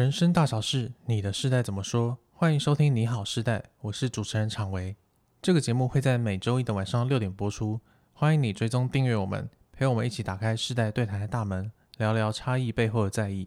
[0.00, 2.16] 人生大小事，你的世代怎么说？
[2.32, 4.96] 欢迎收听《你好世代》，我是主持人常维。
[5.42, 7.78] 这个节目会在每周一的晚上六点播出，
[8.14, 13.46] 欢迎你追踪订阅我们，陪我们一起打开世代对谈的大门，聊聊差异背后的在意。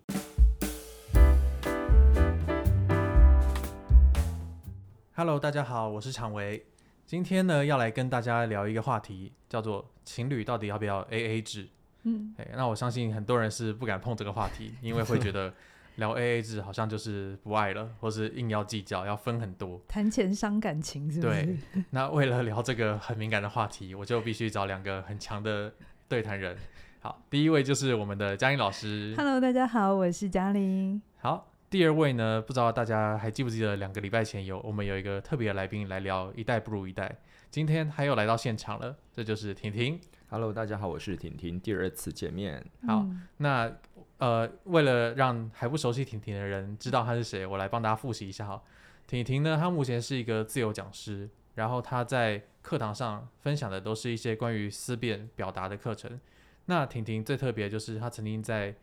[5.15, 6.63] Hello，大家好，我是常维。
[7.04, 11.67] 今天呢，要来跟大家聊一个话题，叫做情侣到底要不要 AA 制？
[12.04, 15.51] 嗯，哎，那我相信很多人是不敢碰这个话题，因为会觉得。
[15.96, 21.43] 聊 AA 制好像就是不爱了，或是硬要计较，要分很多，谈钱伤感情，是不是？
[21.46, 21.57] 对。
[21.92, 25.71] 那为了聊这个很敏感的话题，我就必须找两个很强的
[26.07, 26.57] 对谈人。
[27.00, 29.14] 好，第一位就是我们的嘉玲老师。
[29.18, 31.01] Hello，大家好，我是嘉玲。
[31.20, 37.17] 好，第二位呢，不知道大家还记不记得两个礼拜前有我们有一个特别的来宾来聊一代不如一代，
[37.50, 40.00] 今天他又来到现场了，这就是婷婷。
[40.30, 42.64] Hello，大家好，我是婷婷，第二次见面。
[42.86, 43.03] 好，
[43.38, 43.75] 那。
[44.19, 48.61] 呃，为了让还不熟悉婷婷的人知道她是谁，我来帮大家复习一下哈。
[49.08, 56.22] 婷婷呢，她目前是一个自由讲师，然后她在课堂上分享的都是一些关于思辨表达的课程。
[56.67, 58.76] 那婷婷最特别就是她曾经在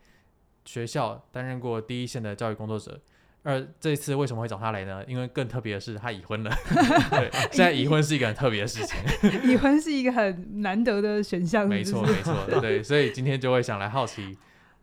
[0.65, 2.99] 学校担任过第一线的教育工作者，
[3.43, 5.03] 而这次为什么会找他来呢？
[5.07, 6.51] 因为更特别的是他已婚了。
[7.11, 8.97] 对，现在已婚是一个很特别的事情。
[9.49, 11.67] 已婚是一个很难得的选项。
[11.67, 14.37] 没错，没错， 对，所以今天就会想来好奇。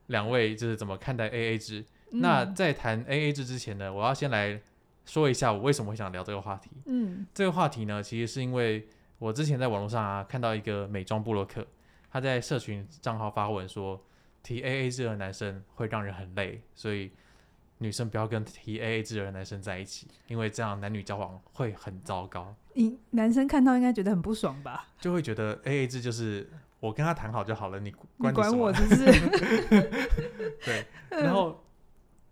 [0.08, 1.84] 两位就是怎么看待 AA 制？
[2.12, 4.58] 嗯、那在谈 AA 制之前呢，我要先来
[5.04, 6.70] 说一下我为什么会想聊这个话题。
[6.86, 11.66] 嗯，这个话题呢，其实是因为我之前在网络上啊看到一个美妆部落客，
[12.10, 14.02] 他在社群账号发文说，
[14.48, 17.10] 提 AA 制的男生会让人很累，所以
[17.76, 22.54] 女生不要跟提 AA 制的男生在一起，因为这样男女交往会很糟糕。
[22.72, 24.86] 你男生看到应该觉得很不爽吧？
[24.98, 26.48] 就会觉得 AA 制就是。
[26.80, 29.04] 我跟他谈好就好了，你管你，管我是不是？
[30.64, 31.60] 对，然后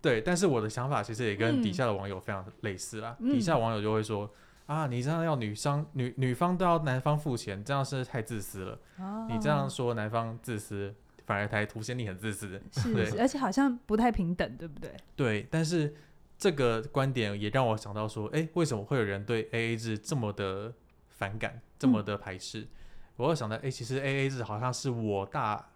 [0.01, 3.17] 对，但是我的想法其实也跟底下的网友非常类似啦。
[3.19, 4.33] 嗯、底下网友就会说
[4.67, 8.79] ：“啊，你这样要女生女女方都要男方付钱，这样是太自私了。
[9.01, 10.95] 哦、你这样说男方自私，
[11.27, 12.59] 反而才凸显你很自私。
[12.73, 14.97] 是，对是，而且好像不太平等，对不对？
[15.15, 15.95] 对，但是
[16.39, 20.73] 这个观点也让我想到说，哎，为什么会有人对 AA 制这么的
[21.11, 22.61] 反感，这么的排斥？
[22.61, 22.69] 嗯
[23.17, 25.71] 我会想到，哎、欸，其实 A A 制好像是我大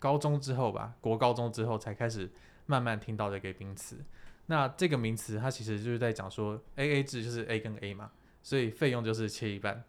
[0.00, 2.28] 高中之后吧，国高中之后才开始
[2.66, 4.04] 慢慢听到的一个名词。
[4.46, 8.10] 那这个名词它其实就是在讲说，A A 制就是 A 跟 A 嘛，
[8.42, 9.84] 所以费用就是切一半，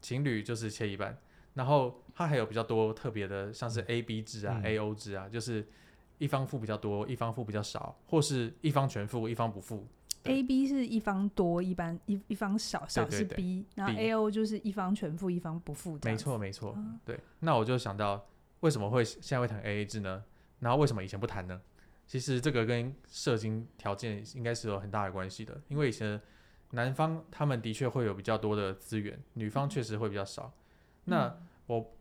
[0.00, 1.18] 情侣就是切一半。
[1.60, 5.68] 然后它还有比较多特别的，像是 A B 制啊、嗯、A O 制啊，就是
[6.16, 9.86] 一方付比较多，一方付比较少，或是一方全付，一方不付。
[10.22, 15.98] A B 是一方多，一般一一方少，少是 B，然后 A O 就是一方全付，一方不付。
[16.02, 17.20] 没错，没错，嗯、对。
[17.40, 18.26] 那我就想到，
[18.60, 20.24] 为什么会现在会谈 A A 制呢？
[20.60, 21.60] 然后为什么以前不谈呢？
[22.06, 26.18] 其实这个跟社经条件应该是有很大的关系的，因为以前
[26.70, 30.50] 男方他们的确会有比较多的资源，女方确实会比较少。
[31.06, 31.38] 嗯、那
[31.78, 31.94] 我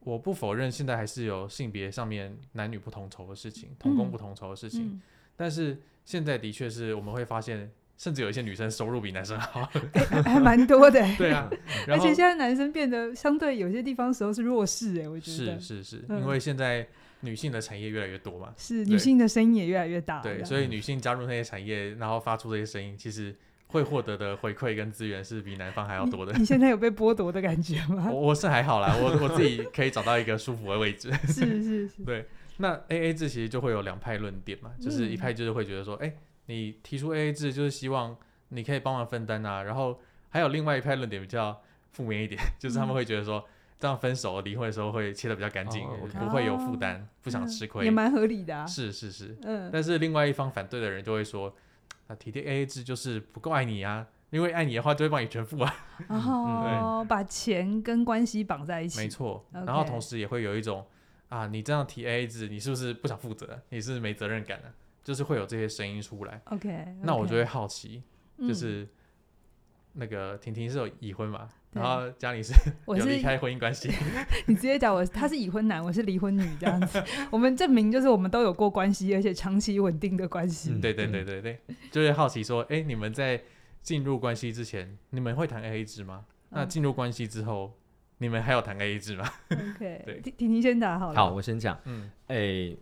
[0.00, 5.00] 我不否认现在还是有性别上面男女不同酬的事情，同工不同酬的事情，嗯嗯、
[5.36, 5.76] 但是。
[6.06, 11.04] 现在的确是我们会发现，甚至有一些女生收入比男生好， 欸、还蛮多的。
[11.18, 11.50] 对啊，
[11.88, 16.86] 而且现在男生变得相对有些地方时候是弱势哎，我觉得是是是，嗯、因为现在
[17.22, 20.20] 女性的产业越来越多嘛，是女性的声音也越来越大。
[20.20, 23.34] 对，所以女性加入那些产业，然后发出这些声音，其实
[23.68, 26.32] 会获得的回馈跟资源是比男方还要多的。
[26.32, 28.08] 你，你现在有被剥夺的感觉吗？
[28.12, 31.12] 我我是还好啦，我我自己可以找到一个舒服的位置。
[31.26, 32.26] 是是是， 对。
[32.58, 36.16] 那 A A 制其实就会有两派论点嘛，就是一派就是会觉得说，哎、欸，
[36.46, 38.16] 你提出 A A 制就是希望
[38.48, 40.00] 你可以帮忙分担啊，然后
[40.30, 41.60] 还有另外一派论点比较
[41.92, 43.44] 负面一点，就是他们会觉得说，
[43.78, 48.66] 这样分手离婚的时候会切得比较干净，哦 okay、不会有负担，不想吃亏，也蛮合理的啊。
[48.66, 49.68] 是是是，嗯。
[49.70, 51.54] 但是另外一方反对的人就会说，
[52.06, 55.74] 啊，提的 A A 制就是不够爱你啊，因为爱你的话就会帮你全付啊。
[56.08, 58.98] 哦，把钱跟关系绑在一起。
[59.00, 60.84] 没错，然后同时也会有一种。
[61.28, 63.60] 啊，你这样提 AA 制，你是不是不想负责？
[63.70, 64.70] 你是不是没责任感啊？
[65.02, 66.40] 就是会有这些声音出来。
[66.44, 66.96] OK, okay.
[67.02, 68.00] 那我就会好奇，
[68.38, 68.88] 就是、嗯、
[69.96, 71.48] 那个婷婷是有已婚嘛？
[71.72, 72.52] 然后家里是
[72.86, 73.90] 有离开婚姻关系。
[74.46, 80.70] 你直接讲我，他是已婚男，我是离婚女，这样子，我们证明就是我们都有过关系，而且长期稳定的关系。
[80.72, 81.60] 嗯、对对对对对，
[81.90, 83.42] 就是好奇说，哎，你们在
[83.82, 86.24] 进入关系之前，你们会谈 AA 制吗？
[86.50, 87.72] 那进入关系之后？
[87.74, 87.82] 嗯
[88.18, 91.14] 你们还有谈 AA 制吗？OK， 对，婷婷先打好了。
[91.14, 91.78] 好，我先讲。
[91.84, 92.78] 嗯，哎、欸，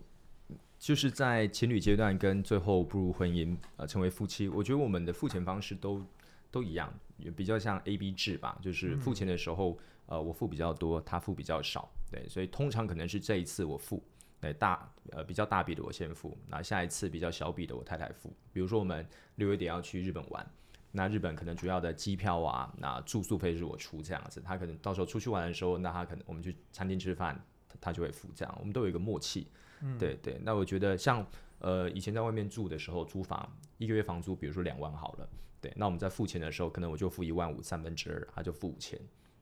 [0.79, 6.01] 就是在情侣阶段跟最后步入婚姻，呃，成为夫妻，我觉得我们的付钱方式都
[6.49, 8.57] 都一样，也比较像 AB 制吧。
[8.61, 9.71] 就是付钱的时候，
[10.07, 11.91] 嗯、呃，我付比较多，他付比较少。
[12.11, 14.03] 对，所以通常可能是这一次我付，
[14.39, 18.31] 对，大呃比较大笔的我先付，那下一次比较小笔的我太太付。
[18.53, 20.45] 比如说我们六月底要去日本玩，
[20.91, 27.43] 那日本可能主要的机票啊，那住宿费是我出这样子，他可能到时候出去玩的时候，那他可能我们去餐厅吃饭，
[27.81, 29.47] 他就会付这样，我们都有一个默契。
[29.81, 30.39] 嗯，对对。
[30.41, 31.25] 那我觉得像
[31.59, 35.29] 呃以前在外面住的时候，租房一个月房租，比如说两万好了，
[35.61, 38.99] 对，那我们在付钱的时候，可能我就付一万五三分之二，他就付五千。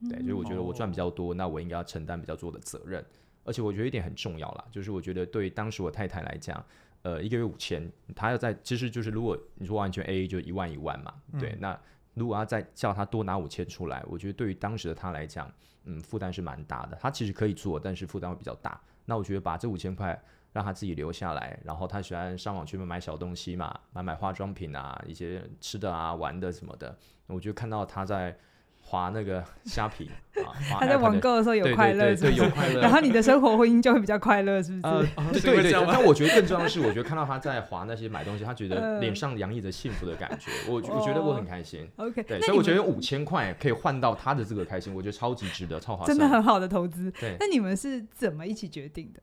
[0.10, 3.06] 对，所以我觉得我赚比较多，那我应该要承担比较多的责任。
[3.45, 6.65] 而且我觉得一点很重要啦，就是我觉得对当时我太太来讲，
[7.01, 11.80] 呃，一个月五千，她要在，其实就是如果你说完全 AA 就一万一万嘛，对，嗯、那
[12.13, 15.51] 如果要再叫她多拿五千出来，我觉得对于当时的她来讲，
[15.86, 16.98] 嗯，负担是蛮大的。
[17.01, 18.81] 她其实可以做，但是负担会比较大。
[19.06, 20.21] 那我觉得把这五千块
[20.54, 26.98] 让他自己留下来，然后他喜欢上网去买小东西嘛，买买化妆品啊，一些吃的啊、玩的什么的，
[27.28, 28.38] 我就看到他在。
[28.86, 30.12] 划那个虾皮
[30.46, 32.82] 啊， 他在网购的时候有快乐，对，有快乐。
[32.82, 35.42] 然后你的生活婚姻就会比较快乐，是不是？
[35.42, 35.86] 对对对。
[35.88, 40.52] 但我觉得更重要的是，我觉得看到他在划那些买东西，他觉得脸上洋溢着幸福的感觉。
[40.68, 41.90] 我我觉得我很开心。
[41.96, 47.10] OK，对，所以我觉得用五千块可以换到他的这个开心，我觉得超级值得，超划算，真的很好的投资。
[47.12, 49.22] 对，那你们是怎么一起决定的？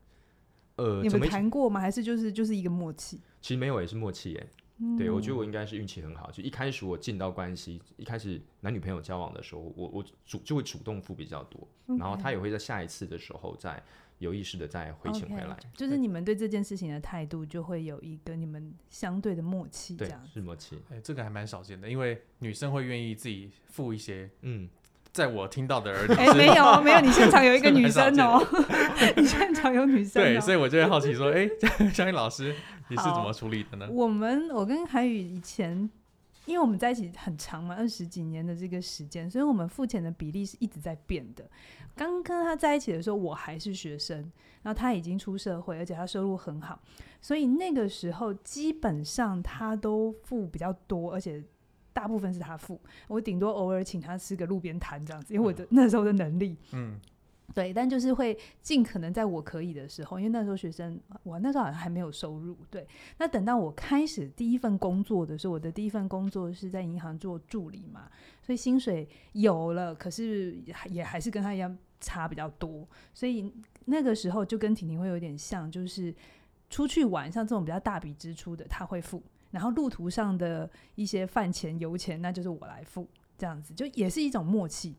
[0.80, 1.80] 呃，你们谈过吗？
[1.80, 3.20] 还是就是就是一个默契？
[3.40, 4.48] 其实没有，也是默契耶。
[4.96, 11.98] 对，我觉得我应该是运气很好，就一开始我进到关系，一开始男女朋友交往的时候，我我主就会主动付比较多，Okay.
[11.98, 13.82] 然后他也会在下一次的时候再
[14.20, 15.54] 有意识的再回请回来。
[15.54, 15.76] Okay.
[15.76, 20.78] 就是你们对这件事情的态度就会有一个你们相对的默契，这样是默契。
[20.90, 24.66] 哎，这个还蛮少见的，因为女生会愿意自己付一些，嗯。
[25.12, 28.40] 在我听到的儿子，哎，没有没有，你现场有一个 女生哦，
[29.16, 31.48] 你现场有女生，对，所以我就会好奇说，哎，
[31.92, 32.54] 湘云老师，
[32.88, 33.88] 你是怎么处理的呢？
[33.90, 35.90] 我们我跟韩宇以前，
[36.46, 41.44] 因为我们在一起很长嘛，二十几年的这个时间，所以我们付钱的比例是一直在变的。
[41.96, 44.16] 刚跟他在一起的时候，我还是学生，
[44.62, 46.80] 然后他已经出社会，而且他收入很好，
[47.20, 51.42] 所以那个时候基本上他都付比较多，而且。
[51.92, 56.98] 大部分是他付，我顶多偶尔请他吃个路边摊这样子，因为我的那时候的能力，嗯，
[57.54, 62.86] 对，但就是会尽可能在我可以的时候，因为那时候学生，我那时候好像还没有收入，对。
[63.18, 68.08] 那等到我开始第一份工作的时候，我的第一份工作是在银行做助理嘛，
[68.42, 70.56] 所以薪水有了，可是
[70.88, 73.52] 也还是跟他一样差比较多，所以
[73.84, 76.14] 那个时候就跟婷婷会有点像，就是
[76.68, 79.20] 出去玩，像这种比较大笔支出的，他会付。
[79.50, 84.96] 然后路途上的一些饭钱、油钱，那就是我来付，这样子就也是一种默契。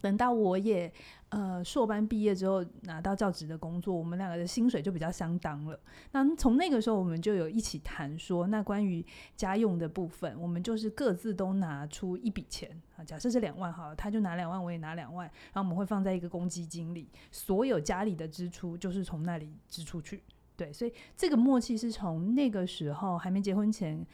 [0.00, 0.92] 等到我也
[1.30, 5.76] 呃硕班毕业之后拿到教职的工作，我们两个的薪水就比较相当了。
[6.12, 9.04] 那从那个时候，我们就有一起谈说，那关于
[9.34, 20.22] 家用的部分，我们就是各自都拿出一笔钱啊，假设是两万好了，他就拿两万，我也拿两万，然后我们会放在一个公积金里，所有家里的支出就是从那里支出去。
[20.58, 24.04] 对，所以这个默契是从那个时候还没结婚前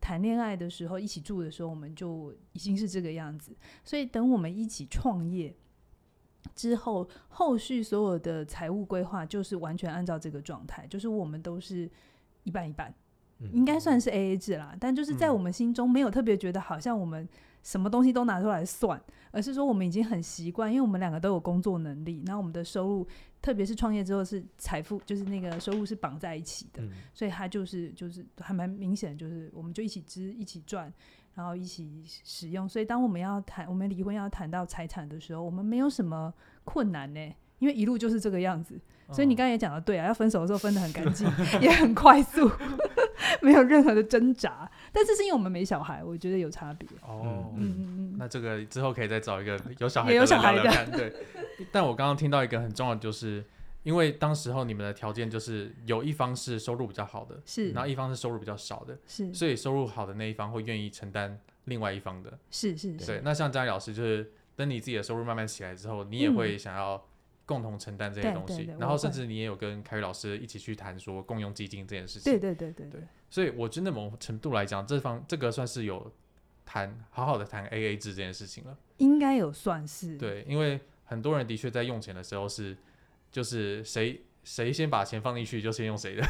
[0.00, 3.56] 谈恋爱的时候一起住的时候，我们就已经是这个样子。
[3.84, 5.54] 所以等我们一起创业
[6.56, 11.88] 之后，后续所有的财务规划就是完全按照这个状态，就是我们都是
[12.42, 12.92] 一半一半，
[13.52, 14.76] 应该算是 AA 制啦。
[14.80, 17.28] 但就是在我们心中没有特别觉得好像我们
[17.66, 19.00] 什么东西都拿出来算，
[19.32, 23.04] 而是说我们已经很习惯，因为我们两个都有工作能力，然后我们的收入。
[23.42, 30.92] 特别是创业之后，是财富就是那个收入是绑在一起的，嗯、所以他就是就是还蛮明显，就是我们就一起支一起赚，
[31.34, 32.68] 然后一起使用。
[32.68, 36.32] 所以当我们要谈我们离婚要谈到财产的时候，我们没有什么
[36.64, 37.20] 困难呢，
[37.58, 38.80] 因为一路就是这个样子。
[39.12, 42.50] 所以你刚才也讲的对啊，要分手的时候分得很干净， 也很快速，
[43.40, 44.70] 没有任何的挣扎。
[44.92, 46.88] 但是是因为我们没小孩，我觉得有差别。
[47.02, 50.90] 哦，嗯嗯嗯，那这个之后可以再找一个有小孩的聊聊看。
[50.90, 51.12] 对，
[51.70, 53.44] 但我刚刚听到一个很重要的，就是
[53.84, 63.06] 因为当时候你们的条件就是有一方是收入比较好的，是，然后一方是收入比较少的，是，所以收入好的那一方会愿意承担另外一方的，是是是。
[63.06, 67.00] 对，那像佳仪老师，就是等你自己的收入慢慢起来之后，你也会想要。
[67.46, 72.30] 共同承担这些东西，然后甚至你也有跟凯宇老师一起去谈说共用基金这件事情。
[72.30, 73.00] 对对对对对。
[73.30, 76.12] 所以我觉得某程度来讲，这方这个算是有
[76.64, 78.76] 谈好好的谈 AA 制这件事情了。
[78.98, 80.18] 应该有算是。
[80.18, 82.76] 对，因为很多人的确在用钱的时候是，
[83.32, 84.20] 就是谁。
[84.46, 86.22] 谁先把钱放进去，就先用谁的，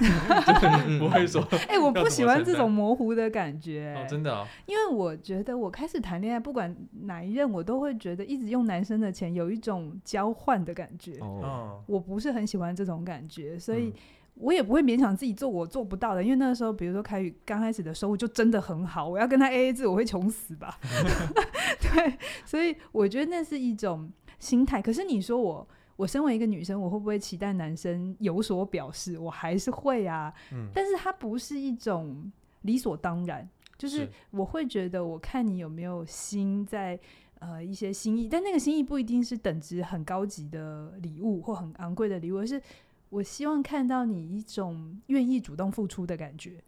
[0.98, 1.42] 不会说。
[1.50, 3.94] 哎、欸，我不喜欢这种模糊的感觉。
[3.94, 4.46] 哦，真的哦。
[4.64, 11.18] 因为我觉得我开始谈恋爱，不管哪一任，我都会觉得一直用男生的钱有一种交换的感觉。
[11.20, 11.84] 哦。
[11.86, 13.92] 我不是很喜欢这种感觉，所以
[14.36, 16.24] 我也不会勉强自己做我做不到的。
[16.24, 20.80] 因为那个时候，比如说凯宇刚开始的收入就真的很好，我要跟他 AA 制，我会穷死吧。
[21.78, 24.80] 对，所以我觉得那是一种心态。
[24.80, 25.68] 可是你说我。
[25.96, 29.18] 我身为一个女生，我会不会期待男生有所表示？
[29.18, 32.30] 我还是会啊，嗯，但是它不是一种
[32.62, 33.48] 理所当然，
[33.78, 36.98] 就是我会觉得，我看你有没有心在
[37.38, 42.60] 呃一些心意，但那个心意不一定是等值很高级的礼物或很昂贵的礼物，而是
[43.08, 46.62] 我希望看到你一种愿意主动付出的感觉。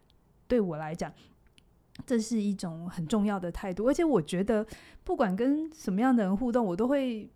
[0.47, 1.13] 对我来讲。
[2.07, 4.65] 这是一种很重要的态度，而且我觉得，
[5.03, 7.29] 不管跟什么样的人互动，我都会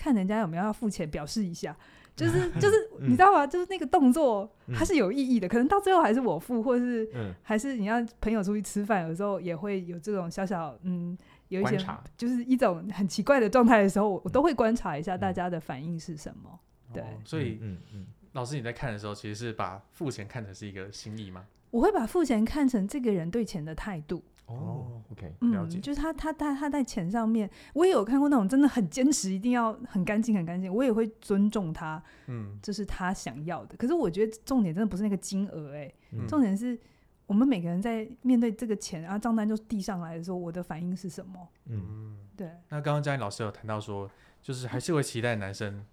[0.00, 1.76] 看人家有没有要付钱，表示一下，
[2.16, 3.46] 就是 就是，你知道吗？
[3.46, 7.06] 就是那个动作它是有意义的，可能到最后还是我付，或是
[7.42, 11.16] 还是你要朋友出去吃饭，有时候也会有这种小小嗯，
[11.48, 11.78] 有一些
[12.16, 16.58] 就是一种很奇怪的状态的时候，我都会观察一下大家的反应是什么。
[16.94, 21.44] 对，所以嗯嗯，老师你在看的时候，其实是把付钱看成是一个心意吗？
[21.70, 24.24] 我会把付钱看成这个人对钱的态度。
[24.50, 25.78] 哦，OK，了解。
[25.78, 32.02] 嗯，就是他他他他在钱上面，我也有看过那种真的很坚持，一定要很干净很干净，我也会尊重他。
[32.26, 33.76] 嗯，这是他想要的。
[33.76, 35.92] 可是我觉得重点真的不是那个金额，哎，
[36.28, 36.78] 重点是
[37.26, 41.48] 我们每个人在面对这个钱，然后账单就递上来的时候，我的反应是什么？
[41.66, 42.48] 嗯，对。
[42.68, 44.10] 那刚刚嘉玲老师有谈到说，
[44.42, 45.86] 就是还是会期待男生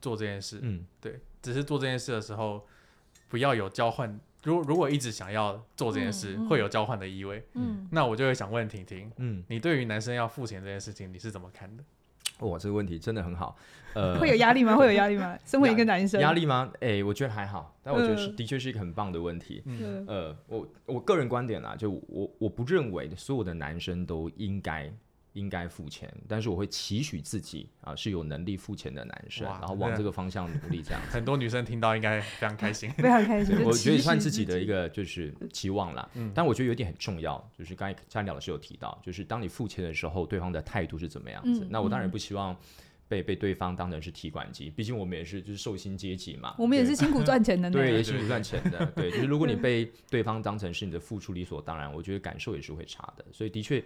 [0.00, 0.60] 做这件事。
[0.62, 2.66] 嗯，对，只是做这件事的时候，
[3.28, 4.20] 不要有交换。
[4.46, 7.44] 如如果一直想要做这件事，嗯、会有交换的意味。
[7.54, 11.82] 嗯，那我就会想问婷婷，嗯，你对于男生要付钱这件事情，你是怎么看的？
[12.46, 13.56] 哇，这个问题真的很好。
[13.94, 14.76] 呃， 会有压力吗？
[14.76, 15.36] 会有压力吗？
[15.44, 16.70] 身为一个男生，压力吗？
[16.74, 19.62] 哎、欸，我觉得还好，但我觉得是、呃、的确是一个很棒的问题。
[19.66, 24.92] 嗯，呃，我我个人观点啦，就我我不认为所有的男生都应该。
[25.36, 33.54] 应该付钱，但是我会期许自己啊是有能力付钱的男生，然后往这个方向努力，这样 很多女生听到应该非常开心， 非常开心。
[33.62, 36.08] 我觉得算自己的一个就是期望啦。
[36.14, 41.64] 嗯，但我觉得有点很重要，就是刚才嘉玲老师有提到，就是当你付钱的时候，对方的态度是怎么样子？
[41.64, 42.56] 嗯、那我当然不希望
[43.06, 49.10] 被被对方当成是提款机，毕竟我们也是就是受薪阶级嘛，我们也是辛苦赚钱的，对，也辛苦赚钱的，对。
[49.10, 53.24] 就是如果你被对方当成是你的付出理所当然，我觉得感受也是会差的。
[53.32, 53.84] 所以的确。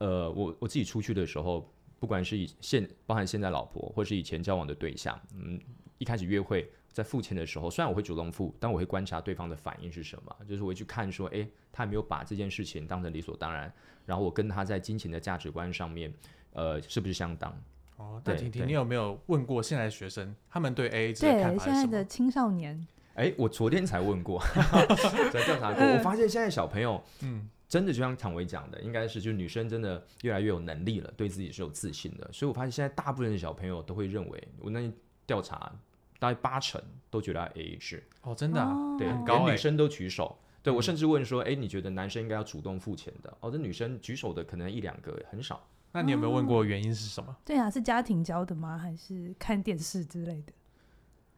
[0.00, 5.60] 呃，我我自己出去的时候，不管是以现包含现在老婆，或是以前交往的对象，嗯，
[5.98, 13.72] 一开始约会在付钱的时候，虽然我会主动付，但我会观察对方的反应是什么，就是我会去看说，诶，他有没有把这件事情当成理所当然，
[14.06, 16.12] 然后我跟他在金钱的价值观上面，
[16.54, 17.54] 呃，是不是相当？
[17.96, 21.80] 哦，那婷婷，你有没有问过现在的学生，他们对 AA 制的看法是什么？
[21.82, 24.42] 现在的青少年，哎，我昨天才问过，
[25.30, 27.50] 在调查过，我发现现在小朋友，嗯。
[27.70, 32.28] 真的就像唐薇讲的，应该是就女生真的越来越有能力了，对自己是有自信的。
[32.32, 34.92] 所以我发现现在大部分的小朋友都会认为，我那
[35.24, 35.72] 调查
[36.18, 40.36] 大概八成都觉得要 AA 制哦，真的、啊，对，连、欸、女生都举手。
[40.64, 43.32] 对，我甚至问说，哎、欸，你觉得男生应该要主动付钱的？
[43.38, 45.64] 哦，这女生举手的可能一两个，很少。
[45.92, 47.36] 那你有没有问过原因是什么？
[47.44, 48.76] 对啊，是家庭教的吗？
[48.76, 50.52] 还是看电视之类的？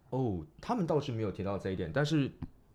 [0.08, 2.32] 哦，他们倒是没有提到这一点，但是。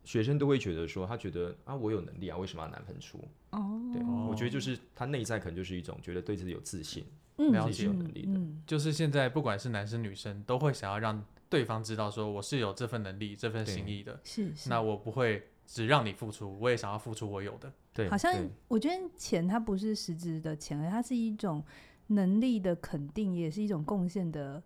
[0.07, 3.17] 学生都会觉得说，他觉得啊，我有能力啊，为什么要男生出？
[3.49, 3.93] 哦，oh.
[3.93, 8.31] 对，我觉得就是他内在可能就是一种觉得对自己有自信，嗯，自己有能力的。
[8.31, 14.17] 嗯、就是现在不管是男生女生，都会想要让对方知道说我是有这份能力、这份心意的。
[14.23, 14.69] 是是。
[14.69, 17.69] 那我不会只让你付出，我也想要付出我有的。
[17.93, 18.09] 对。
[18.09, 18.33] 好像
[18.69, 21.61] 我觉得钱它不是实质的钱，而它是一种
[22.07, 24.63] 能力的肯定，也是一种贡献的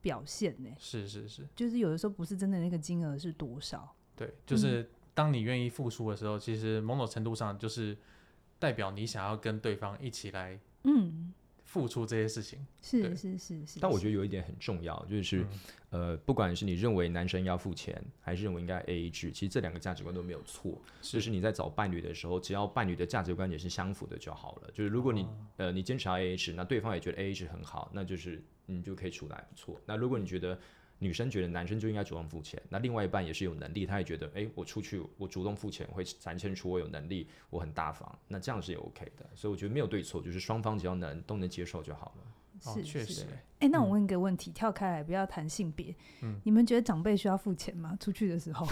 [0.00, 0.70] 表现呢。
[0.78, 1.48] 是是是。
[1.56, 3.92] 就是有的时候不是真的那个金额是多少。
[4.16, 7.96] 对，就是当你愿意付出的时候，嗯、其实某种程度上就是
[8.58, 11.32] 代表你想要跟对方一起来，嗯，
[11.64, 12.66] 付出这些事情。
[12.80, 13.66] 是是是是。
[13.66, 15.44] 是但我觉得有一点很重要，就是，
[15.90, 20.80] 嗯、呃，不管是你认为男生要付钱，还是认为应该 AA 制，其实这两个价值观都没有错。
[21.02, 24.70] 是就是你在找伴侣的时候，只要伴侣的价值观也是相符的就好了。
[24.72, 29.80] 就是如果你，哦、呃，你坚持要 AA 制，那对方也觉得 AA 制很好，那就是你就可以处得还不错。
[29.86, 30.58] 那如果你觉得，
[30.98, 39.26] 女生觉得男生就应该主动付钱，那另外一半也是有能力，他也觉得，哎，我出去我主动付钱会展现出我有能力，我很大方，那这样是也 OK 的。
[39.34, 42.24] 所以我觉得没有对错，就是双方只要能都能接受就好了。
[42.60, 43.26] 是，哦、确实。
[43.58, 47.96] 哎，那我问一个问题，嗯、跳开来不要谈性别，嗯，你们觉得长辈需要付钱吗？
[48.00, 48.66] 出去的时候，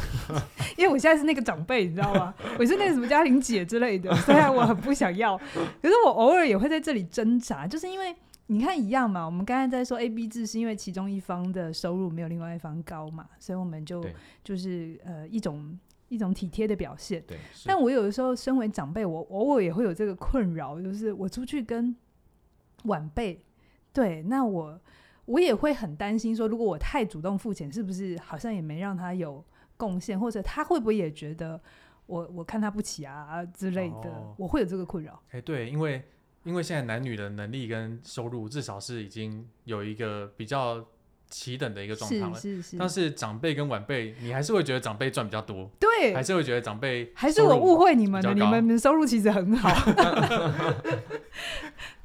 [0.79, 2.33] 因为我现在是那个长辈，你知道吗？
[2.59, 5.37] 我是那个什么家庭姐之类的，虽然我很不想要，
[5.83, 8.14] 可是我偶尔也会在这里挣扎，就是因为。
[8.49, 14.04] 你看一样嘛，我们刚才在说 AB 制是因为其中一方的收入没有另外一方高嘛，所以我们就
[14.44, 17.22] 就是呃一种一种体贴的表现。
[17.26, 21.96] 对，但我有的时候身为长辈，我偶尔也会有这个困扰，就是我出去跟
[22.84, 23.42] 晚辈，
[23.92, 24.78] 对，那我
[25.25, 29.42] 我也会很担心说，如果我太主动付钱，是不是好像也没让他有
[29.78, 31.58] 贡献，或者他会不会也觉得
[32.04, 35.22] 我我看他不起啊，啊之类的，哦、我会有这个困扰。
[35.30, 36.04] 哎，对，因为。
[36.44, 40.84] 因为现在男女的能力跟收入至少是已经有一个比较
[41.30, 42.38] 齐等的一个状况了。
[42.38, 42.76] 是是是。
[42.76, 49.70] 但是长辈跟晚辈，你还是会觉得长辈赚比较多，对，还是会觉得长辈还是我误会你们了，你们的收入其实很好。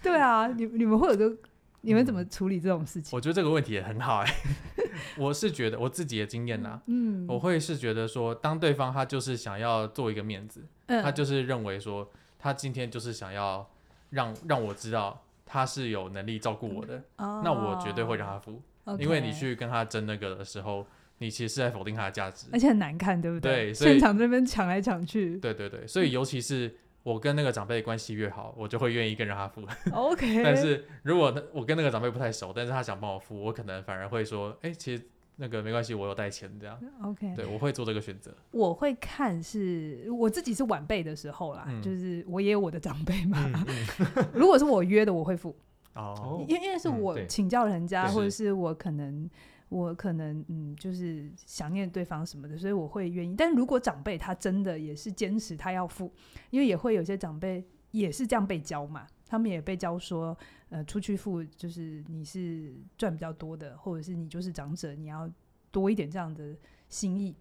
[0.01, 1.35] 对啊，你你们会有个，
[1.81, 3.15] 你们怎么处理这种事情？
[3.17, 13.69] 我觉得这个问题也很好哎、欸， 我是觉得我自己的经验呐，嗯，我会是觉得说，当对方他就是想要做一个面子，嗯、他就是认为说，他今天就是想要
[14.09, 15.23] 让让我知道。
[15.49, 18.61] 他是有能力照顾我的，嗯 oh, 那我绝对会让他付.
[18.99, 20.85] 因为你去跟他争那个的时候，
[21.19, 23.67] 你其实是在否定他的价值，而且很难看，对不对？
[23.67, 29.65] 对，现场这边抢来抢去，对对对，所以尤其是我跟那个长辈关系越好，我就会愿意跟着他付。
[29.95, 35.01] OK，但是如果我跟那个长辈不太熟，但是他想帮我付，我可能反而会说，哎、欸，其实。
[35.39, 36.77] 那个没关系，我有带钱，这样。
[37.03, 38.33] OK，对，我会做这个选择。
[38.51, 43.37] 我会看是我自己是晚辈的时候啦，嗯、就是我也有我的长辈嘛。
[43.67, 45.55] 嗯嗯、 如果是我约的，我会付。
[45.93, 49.29] 哦，因为因为是我请教人家，嗯、或者是我可能
[49.69, 53.35] 我可能嗯，就是想念对方什么的，所以我会愿意。
[53.35, 56.11] 但如果长辈他真的也是坚持他要付，
[56.49, 60.37] 因为也会有些长辈也是这样被教嘛，他们也被教说。
[60.69, 65.31] 呃，出去付就是你是赚比较多的，或者是你就是长者，你要
[65.71, 66.53] 多一点这样的
[66.89, 67.33] 心意，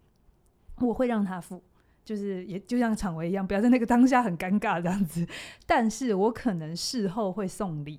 [0.79, 1.61] 我会让他付，
[2.05, 5.27] 就是也就像场维一样，不要在那个当下很尴尬这样子，
[5.67, 7.99] 但是我可能事后会送礼，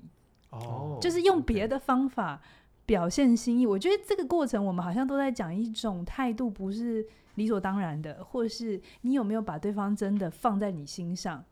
[0.51, 2.41] 哦，就是用别的方法
[2.85, 3.67] 表现心意。
[3.67, 11.43] 我觉得这个过程我们好像都在讲一种态度，不是理所当然的，或是你有没有把对方真的放在你心上。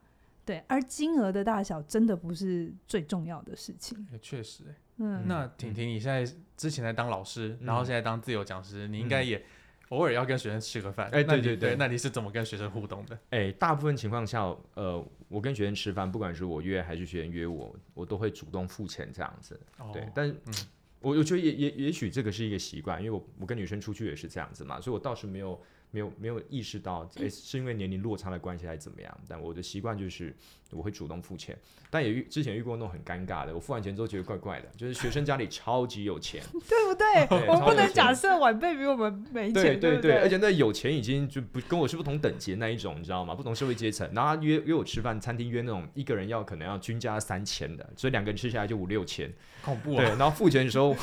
[0.45, 4.07] 对，而金额的大小真的不是最重要的事情。
[4.21, 4.63] 确实，
[4.97, 6.23] 嗯，那婷婷，你现在
[6.55, 9.43] 之前在当老师，嗯、然后现在当自由讲师，你应该也
[9.89, 11.07] 偶尔要跟学生吃个饭。
[11.07, 13.17] 哎、嗯，对对对，那你是怎么跟学生互动的？
[13.31, 14.43] 哎，大部分情况下，
[14.75, 19.59] 呃，我跟学生吃饭，不管是我约还是学生约我，我都会主动付钱这样子。
[19.79, 20.53] 哦、对，但嗯，
[20.99, 25.59] 我我觉得也也也许这个是一个习惯，因为我我跟女生出去也是这样子嘛，所以我倒是没有。
[25.95, 29.17] 没有没有意识到，诶，是因为年龄落差的关系还是怎么样？
[29.29, 30.35] 但我的习惯就是
[30.72, 31.57] 我会主动付钱，
[31.89, 37.27] 但也遇之前遇过那种很尴尬的，我付完钱之后觉得怪怪的，就是学生家里超级有钱， 对不对？
[37.29, 43.33] 对我们不能假设晚辈比我们没钱，对对而且那有钱已经就不跟我是不同等级的那一种，你知道吗？
[43.33, 49.31] 不同社会阶层，然后他约约我吃饭，餐厅约那种一个人要可能要均价三千的，所以两个人吃下来就五六千，
[49.63, 50.03] 恐怖啊！
[50.03, 50.93] 对，然后付钱的时候。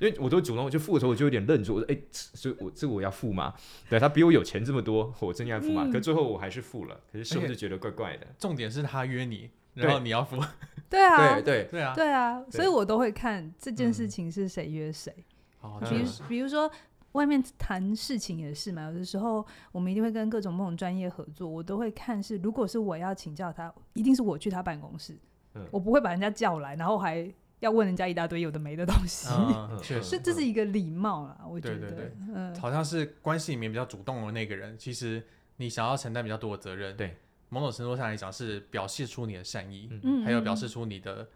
[0.00, 3.52] 因为我都主动，我就付的时候我就有点愣住，我说：“哎、欸，所以我这个我要付吗？”
[3.90, 5.84] 对，他比我有钱这么多，我真应该付吗？
[5.84, 8.26] 嗯、可最后我还是付了，可是是不是觉得怪怪的？
[8.38, 10.36] 重点是他约你，然后你要付。
[10.88, 15.14] 对啊，对对对啊，对啊，所以我都会看这件事情是谁约谁。
[15.60, 16.68] 哦、比如比如说
[17.12, 25.14] 外面谈事情也是嘛，有的时候我们一定会跟各种不同专业合作，我都会看是如果是我要请教他，一定是我去他办公室，
[25.54, 27.30] 嗯、我不会把人家叫来，然后还。
[27.60, 29.28] 要问人家一大堆有的没的东西，
[29.82, 31.40] 确实，这是一个礼貌啦。
[31.48, 35.22] 我觉得，对对对，嗯，好像是关系里面比较主动的那个人，其实
[35.56, 37.16] 你想要承担比较多的责任，对，
[37.50, 41.28] 某种程度上来讲是表示出你的善意，嗯，还有表示出你的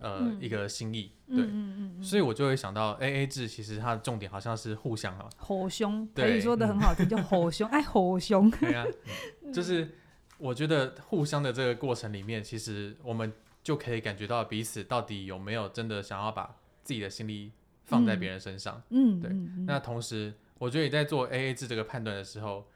[0.00, 8.84] 呃一个心意，对，嗯嗯，所以我就会想到 A A 制，其实它的重点好像是互相啊，吼凶，可以说的很好听，叫吼凶， 哎，吼凶，对啊，
[9.54, 9.88] 就是
[10.38, 13.32] 我觉得互相的这个过程里面，其实我们。
[13.68, 17.52] 就可以感觉到彼此到底有没有真的想要把自己的心力
[17.84, 18.82] 放在别人身上。
[18.88, 19.30] 嗯，对。
[19.66, 22.66] 那同时，我觉得你在做 AA 制这个判断的时候，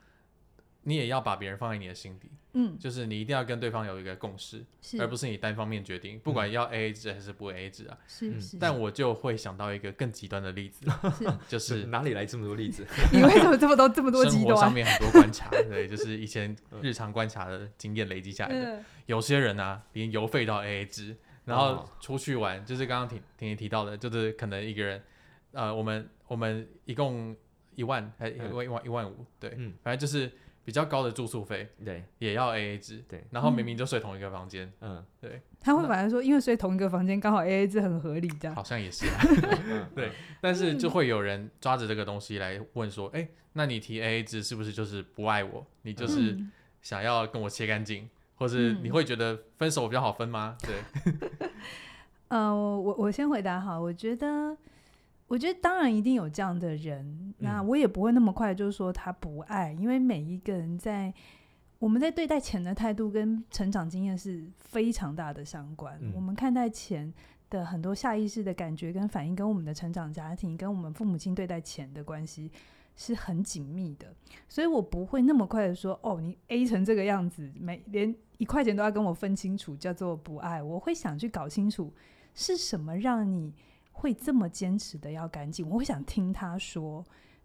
[0.83, 2.31] 你也要把别人放在你的心底。
[2.55, 4.63] 嗯，就是你一定要跟对方有一个共识，
[5.01, 7.97] 而不是你单方面决定，不管要 AA 制还是不 AA 制啊。
[8.07, 8.59] 是是。
[8.59, 10.85] 但我就会想到一个更极端的例子，
[11.49, 12.87] 就是哪里来这么多例子？
[13.11, 14.49] 你为什么这么多这么多极端？
[14.49, 18.85] 生活上面很多观察， 对，就是以前日常观察的经验累积下来的。
[19.07, 21.17] 有些人啊，连邮费都要 AA 制，
[21.47, 25.03] 然后出去玩，就是刚刚婷婷婷提到的，就是可能一个人，
[25.53, 27.35] 呃，我们我们一共
[27.75, 29.49] 一万还一万一万一万五，对，
[29.83, 30.31] 反正就是。
[30.65, 38.55] 比较高的住宿费，对，也要 A A 制，对，然后明明就睡同一个房间，嗯，对， 他会反而说，因为睡同一个房间刚好 A A 制很合理，这样。
[38.55, 39.21] 好像也是，啊。
[39.95, 45.67] 对，但是就会有人抓着这个东西来问说，哎，那你提 A A 制是不是就是不爱我？
[45.83, 46.39] 你就是
[46.81, 50.57] 想要跟我切干净，或是你会觉得分手比较好分吗？
[50.63, 51.49] 对，
[52.29, 54.57] 呃，我我先回答哈，我觉得。
[55.33, 61.11] 我觉得当然一定有这样的人，那我也不会那么快就是说他不爱，因为每一个人在
[61.79, 65.99] 我们在对待钱的态度跟成长经验是非常大的相关。
[66.15, 67.11] 我们看待钱
[67.49, 72.53] 的很多下意识的感觉跟反应，跟我们的成长家庭跟我们父母亲对待钱的关系
[72.95, 74.15] 是很紧密的，
[74.51, 80.63] 所以我不会那么快的说哦，你 A 成这个样子，每连一块钱都要跟我分清楚，叫做不爱。
[80.63, 81.91] 我会想去搞清楚
[82.35, 83.55] 是什么让你。
[83.93, 85.69] 会这么坚持的要赶紧？
[85.69, 87.05] 我会想听他说。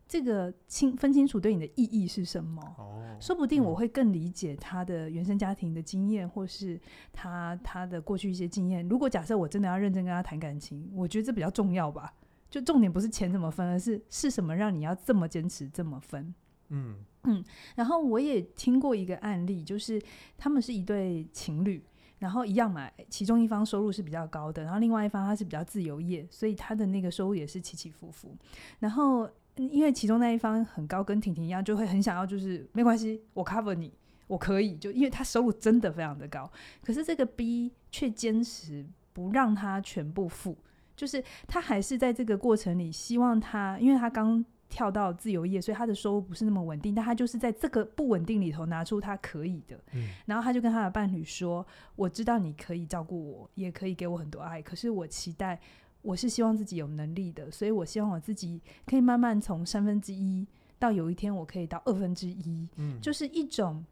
[0.10, 2.62] 这个清分清楚对你的意义是什么？
[2.78, 6.80] 哦，说不定我会更理解他的原生家庭的经验，或是
[7.12, 8.88] 他他的过去一些经验。
[8.88, 12.14] 如果假设我真的要认真跟他谈感情，我觉得这比较重要吧。
[12.50, 16.34] 就重点不是钱怎么分，而是是什么让你要这么坚持这么分。
[16.70, 17.44] 嗯嗯。
[17.76, 20.02] 然后我也听过一个案例，就是
[20.38, 21.84] 他们是一对情侣，
[22.20, 28.36] 然后一样嘛，其中一方收入是比较高的，然后另外一方他是比较自由业，所以他的那个收入也是起起伏伏。
[28.80, 29.30] 然后。
[29.60, 33.92] 因为其中那一方很高，跟婷婷一样，就会很想要，就是没关系，我 cover 你，
[34.28, 36.48] 我可以，就因为他收入真的非常的高，
[36.84, 40.56] 可是这个 B 却坚持不让他全部付，
[40.96, 55.60] 就是他还是在这个过程里希望他，因为他刚跳到自由业，所以他的收入不是那么稳定，但他就是在这个不稳定里头拿出他可以的，嗯，然后他就跟他的伴侣说：“我知道你可以照顾我，也可以给我很多爱，可是我期待。”
[56.04, 60.48] 我是希望自己有能力的，所以我希望我自己可以慢慢从三分之一
[60.80, 63.84] 到有一天我可以到二分之一，嗯，就是一种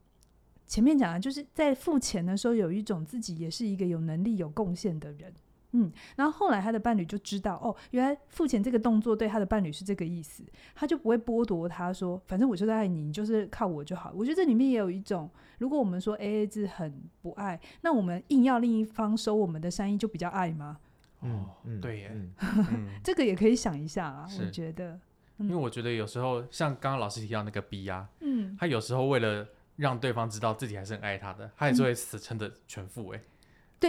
[0.66, 5.34] 前面讲的，就是在付钱的时候有一种自己也是一个有能力、有贡献的人，
[5.78, 14.14] 嗯，然后后来他的伴侣就知道，哦，原来付钱这个动作对他的伴侣是这个意思，他就不会剥夺他说，反正我就在爱你，你就是靠我就好。
[14.16, 20.78] 我觉得这里面也有一种，如果我们说 AA 制很不爱，那我们硬要另一方收我们的善意，就比较爱吗？
[21.20, 21.50] 哦，
[21.82, 24.28] 对耶，嗯、 这个也可以想一下啊。
[24.40, 25.00] 我觉得，
[25.38, 33.10] 嗯、因为我觉得有时候像刚刚老师提到那个 B 啊，嗯，他有时候为了让对方知道自己还是很爱他的，他也是会死撑着全付。
[33.10, 33.22] 哎，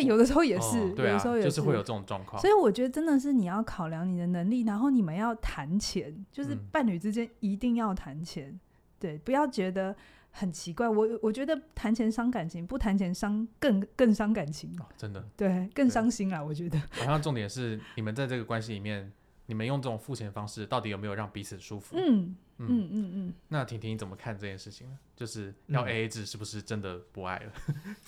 [0.01, 2.41] 对，有的时候也是，哦、对啊，有的时候也是，就是会有这种状况。
[2.41, 8.61] 所以我觉得真的是你要考量你的能力，然后你们要谈钱，就是伴侣之间一定要谈钱，嗯、
[8.99, 9.95] 对，不要觉得。
[10.39, 16.45] 很奇怪，我我觉得谈钱伤感情，不谈钱伤更更伤感情，哦，真的，对，更伤心啊！
[16.45, 16.79] 我觉得。
[16.91, 19.11] 好像重点是你们在这个关系里面，
[19.47, 21.97] 你们用这种付钱方式，到底有没有让彼此舒服？
[21.97, 23.13] 嗯嗯嗯嗯。
[23.15, 24.99] 嗯，那婷婷怎么看这件事情呢？
[25.17, 27.53] 就是要 AA 制，是不是真的不爱了？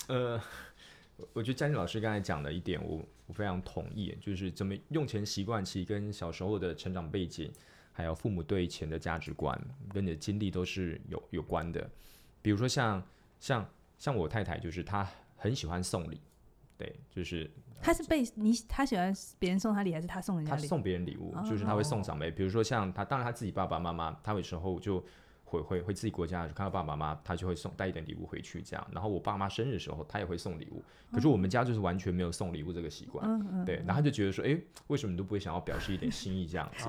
[0.09, 0.41] 嗯、 呃，
[1.33, 7.51] 我觉得嘉靖老师刚才讲的一点我，我我非常同意，就是怎么用钱习惯，其实跟小时候的成长背景，
[7.91, 9.59] 还有父母对钱的价值观，
[9.93, 11.89] 跟你的经历都是有有关的。
[12.41, 13.03] 比如说像
[13.39, 16.21] 像像我太太，就是她很喜欢送礼，
[16.77, 17.49] 对，就是
[17.81, 20.61] 她是被你她喜欢别人送她礼，还是她送人家礼？
[20.61, 22.31] 她送别人礼物，就是她会送长辈。
[22.31, 25.03] 比如说像她，当然她自己爸爸妈妈，她有时候就
[25.49, 28.87] 回回回自己国家看到爸爸妈妈，他就会送带一点礼物回去这样。
[28.91, 30.83] 然后我爸妈生日的时候，他也会送礼物。
[31.11, 33.77] 可是我们家就是完全没有送礼物这个习惯，对。
[33.77, 34.55] 然后她就觉得说，哎，
[34.87, 36.87] 为什么你都不会想要表示一点心意这样子？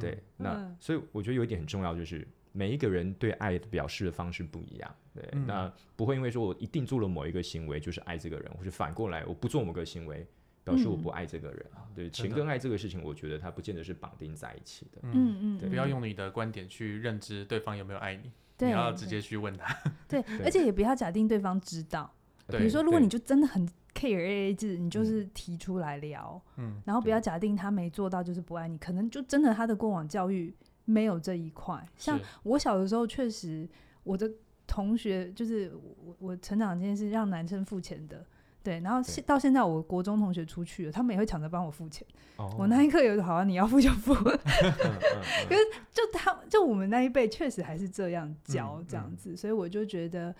[0.00, 2.26] 对，那所以我觉得有一点很重要就是。
[2.54, 10.26] 每一个人对爱的表示的方式不一样，对，嗯、那不会因为说我一定做了某一个行为就是爱这个人，或者反过来我不做某个行为
[10.64, 15.38] 表示我不爱这个人，嗯、对，情跟爱这个事情，我觉得它不见得是绑定在一起的，嗯。
[15.40, 18.68] 嗯，对，不要用你的观点去认知对方有没有爱你，对。
[18.68, 19.76] 你要直接去问他，
[20.08, 22.12] 对，对，而且也不要假定对方知道，
[22.46, 30.54] 对比如说如果你就真的很 care AA 制，你就是提出来聊，嗯，然后不要假定他没做到就是不爱你，可能就真的他的过往教育。
[30.84, 33.68] 没有这一块，像我小的时候，确实
[34.02, 34.28] 我的
[34.66, 38.26] 同学就是我，我成长这件事让男生付钱的，
[38.62, 38.80] 对。
[38.80, 42.06] 然后现到现在，我国中同学出去了，他们也会抢着帮我付钱。
[42.36, 44.14] 哦、我那一刻有好啊，你要付就付。
[44.14, 45.60] 可是
[45.92, 50.34] 就他就我们那一辈确实还是这样教这样子，嗯嗯、所以我就觉得，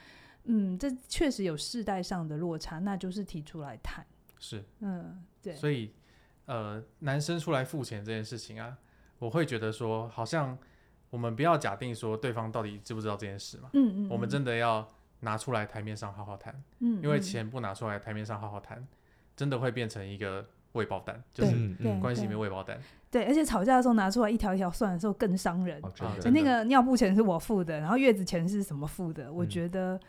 [0.45, 4.05] 嗯，这确实有世代上的落差，那就是提出来谈。
[4.39, 5.55] 是，嗯，对。
[5.55, 5.93] 所以
[6.47, 8.77] 呃，男生出来付钱这件事情啊。
[9.19, 10.59] 我会觉得说，好像
[11.09, 13.71] 我们不要假定说对方到底知不知道这件事嘛。
[13.75, 14.09] 嗯嗯。
[14.11, 14.89] 我们真的要
[15.23, 16.55] 拿出来台面上好好谈。
[16.79, 17.03] 嗯。
[17.03, 18.87] 因为钱不拿出来台面上好好谈，
[19.35, 21.53] 真的会变成一个未爆弹，就是
[22.01, 22.79] 关系里面未爆弹。
[23.11, 25.81] 对，而且吵架的时候拿出来一条一条算的时候更伤人。
[25.83, 25.91] 哦，
[26.31, 29.31] 那个尿布钱是我付的，然后月子钱是什么付的？
[29.33, 30.01] 我觉得，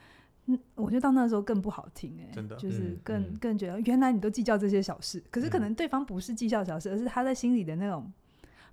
[0.46, 2.32] 嗯，我觉得到那时候更不好听哎。
[2.34, 2.56] 真的。
[2.56, 8.12] 就是更更觉得，原来你都计较这些小事，可是可能对方不是计较小事，而是他在心里的那种。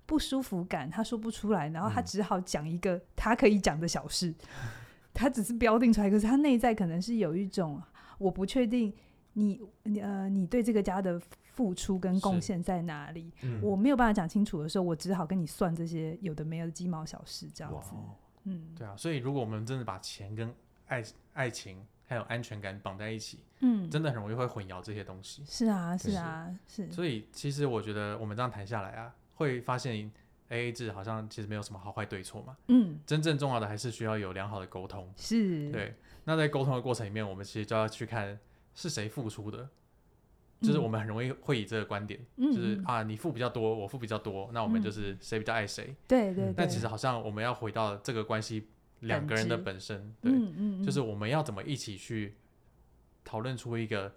[0.03, 4.35] 不舒服感，他说不出来，然后他只好讲一个他可以讲的小事，嗯、
[5.13, 7.81] 他只是标定出来，可是他内在可能是有一种
[8.17, 8.93] 我不确定
[9.33, 9.61] 你
[10.01, 17.91] 呃你对这个家的付出跟贡献在哪里，嗯、我没有办法讲清楚的时候，我只好跟你算这些有的没有的鸡毛小事这样子，
[18.45, 20.53] 嗯，对啊，所以如果我们真的把钱跟
[20.87, 25.43] 爱爱情还有安全感绑在一起，嗯，真的很容易会混淆这些东西。
[25.45, 26.91] 是啊，是啊，是。
[26.91, 29.13] 所以其实我觉得我们这样谈下来啊。
[29.33, 30.11] 会发现
[30.51, 35.95] AA 制好像其实没有什么好坏对错嘛，嗯，真正重要的还是需要有良好的沟通，是，对。
[36.25, 38.37] 那在沟通的过程里面，我们其实就要去看
[38.75, 39.67] 是谁付出的，
[40.61, 45.95] 就是我们很容易会以这个观点，嗯就是啊，你付比较多，我付比较多，那我们就是谁比较爱谁。
[46.07, 46.53] 对对对。
[46.55, 48.67] 但其实好像我们要回到这个关系
[48.99, 52.35] 两个人的本身，对，嗯嗯，就是我们要怎么一起去
[53.23, 54.13] 讨论出一个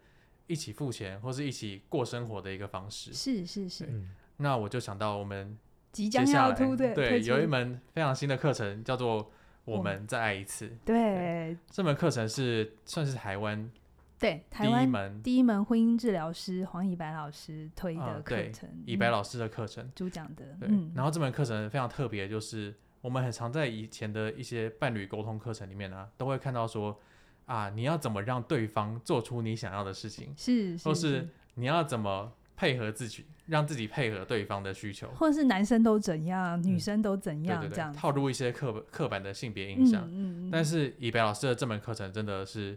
[0.46, 3.14] 一起付钱或是一起过生活的一个方式。
[3.14, 3.88] 是是是。
[4.36, 5.56] 那我就想到我们
[5.94, 9.30] 即将要突对对，有一门非常新的课程叫做。
[9.66, 10.70] 我们再爱一次。
[10.84, 13.70] 对，这门课程是算是台湾
[14.18, 20.44] 对台湾第一门第一门婚姻治疗师黄以白老师推的课程，以白老师的课程主讲的。
[20.60, 27.00] 对，然后这门课程非常特别，就是我们很常在以前的一些伴侣沟通课程里面呢，都会看到说
[27.46, 33.24] 啊，你要怎么让对方做出你想要的事情，是，或是你要怎么配合自己。
[33.46, 40.02] 让自己配合对方的需求，或者是男生都怎样，女生都怎样，对对对，这样套入一些刻刻板的性别印象。
[40.06, 40.50] 嗯嗯。
[40.50, 42.74] 但是以白老师的这门课程真的是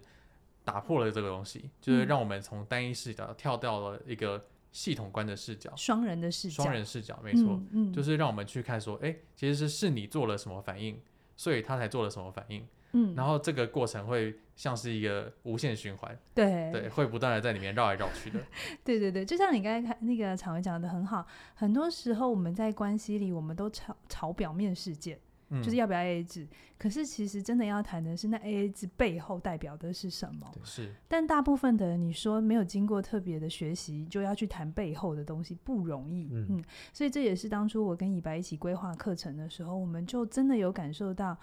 [0.66, 11.00] 打破了这个东西，就是让我们从单一视角跳到了一个系统观的视角，双人的视角，双人视角，没错，嗯，就是让我们去看说，哎，其实是是你做了什么反应，
[11.38, 12.68] 所以他才做了什么反应。
[12.94, 18.40] 嗯，然后这个过程会像是一个无限循环，对对，会不断的在里面绕来绕去的。
[18.84, 25.20] 对对对，就像你刚才看那个场维讲的很好，很多时候我们在关系里，我们都炒炒表面事件，
[25.50, 26.48] 嗯、就是要不要 AA 制。
[26.78, 30.52] 可是其实真的要谈的是，那 AA 制背后代表的是什么？
[30.64, 30.94] 是。
[31.08, 36.30] 但大部分的人，你说没有经过特别的学习，就要去谈背后的东西，不容易。
[36.32, 41.38] 嗯，嗯，所以这也是当初我跟以白一起规划课程的时候，我们就真的有感受到。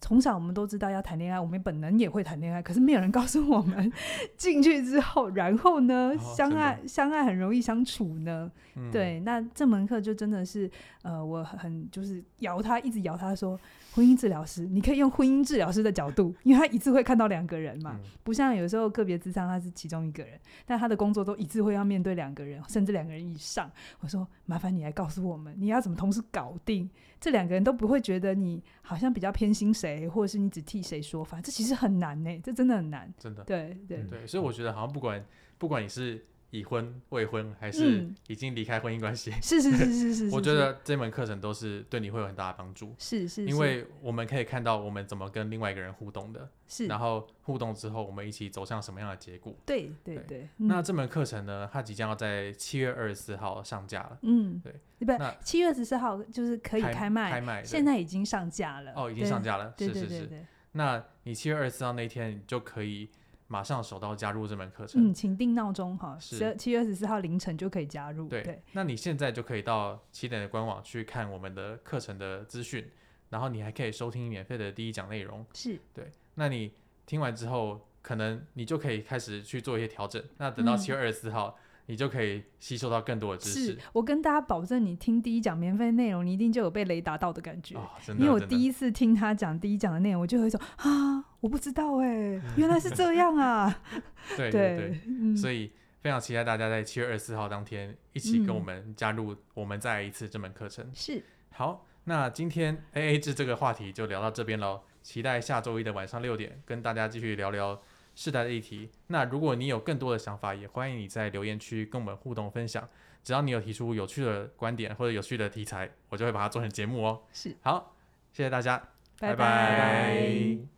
[0.00, 3.92] 从小我们都知道要谈恋爱，我们本能也会谈恋爱，可是没有人告诉我们
[4.36, 8.50] 进去之后，然后呢，哦、相爱相爱很容易相处呢。
[8.76, 10.70] 嗯、对，那这门课就真的是，
[11.02, 13.58] 呃，我很就是摇他，一直摇他说，
[13.92, 23.68] 婚姻治疗师，你可以用婚姻治疗师的角度，因为他一次会看到两个人嘛，嗯、不像有时候个别咨商他是其中一个人，但他的工作都一次会要面对两个人，甚至两个人以上。
[24.00, 26.88] 我说，麻烦你来告诉我们，你要怎么同时搞定？
[27.20, 33.12] 这两个人都不会觉得你好像比较偏心谁，或者是你只替谁说法，这其实很难呢，这真的很难。
[33.18, 35.24] 真的，对对对，所以我觉得好像不管
[35.56, 42.94] 不管你是已婚、未婚，还是已经离开婚姻关系，是是是是 是，我觉得这门课程都是对你会有很大的帮助。
[42.98, 49.54] 是是，因为我们可以看到我们怎么跟另外一个人互动的，是，然后互动之后，我们一起走向什么样的结果？
[49.66, 50.48] 对对对。
[50.56, 54.18] 那这门课程呢，它即将要在七月二十四号上架了。
[54.22, 54.74] 嗯，对。
[55.06, 58.92] 不，七月二十四号就是可以开卖，开卖，现在已经上架了。
[58.96, 60.46] 哦，已经上架了，是是是。
[60.72, 63.08] 那你七月二十四号那天，你就可以
[63.48, 65.10] 马上手刀加入这门课程。
[65.10, 68.28] 嗯，请定闹钟哈，十七月二十四号凌晨就可以加入。
[68.28, 72.88] 对，那你现在就可以到起点的官网去看我们的课程的资讯，
[73.30, 75.44] 然后你还可以收听免费的第一讲内容。
[75.54, 76.72] 是对，那你
[77.04, 80.22] 听完之后，可能你就可以开始去做一些调整。
[80.36, 81.58] 那等到七月二十四号。
[81.90, 83.64] 你就可以吸收到更多的知识。
[83.72, 87.78] 是我跟大家保证，你听第一讲免费内容，你一定就有被雷达到的感觉。
[87.78, 93.82] 哦、真的，因为我第一次听他讲第一讲的内容，我就会说啊，我不知道哎、欸， 原来是这样啊。
[94.36, 100.90] 对对对，嗯、所以非常期待大家在七月二十四号当天一起跟我们加入“我们再来一次”这门课程。
[100.94, 101.22] 是。
[101.50, 107.80] 好，那今天 AA 制这个话题就聊到这边喽，期待下周一的晚上六点跟大家继续聊聊。
[108.20, 112.88] 世代的议题，那如果你有更多的想法，也欢迎你在留言区跟我们互动分享。
[113.22, 117.22] 只要你有提出有趣的观点或者有趣的题材，我就会把它做成节目哦。
[117.32, 117.94] 是，好，
[118.32, 118.76] 谢谢大家，
[119.20, 119.36] 拜拜。
[119.36, 120.77] 拜拜。